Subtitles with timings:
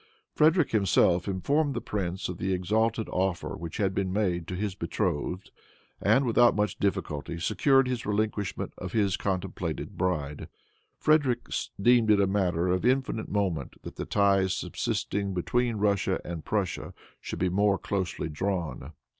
[0.33, 4.73] Frederic himself informed the prince of the exalted offer which had been made to his
[4.73, 5.51] betrothed,
[6.01, 10.47] and without much difficulty secured his relinquishment of his contemplated bride.
[10.97, 11.47] Frederic
[11.79, 16.95] deemed it a matter of infinite moment that the ties subsisting between Russia and Prussia
[17.19, 18.93] should be more closely drawn.